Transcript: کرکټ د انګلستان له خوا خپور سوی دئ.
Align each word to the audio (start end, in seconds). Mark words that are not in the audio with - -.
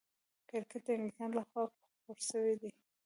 کرکټ 0.49 0.81
د 0.85 0.87
انګلستان 0.95 1.29
له 1.37 1.43
خوا 1.49 1.63
خپور 1.73 2.17
سوی 2.29 2.53
دئ. 2.61 2.69